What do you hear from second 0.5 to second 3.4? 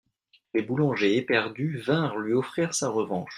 Les boulangers éperdus vinrent lui offrir sa revanche.